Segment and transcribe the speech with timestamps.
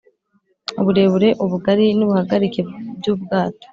[0.79, 2.61] uburebure, ubugari n’ ubuhagarike
[2.97, 3.65] by’ubwato;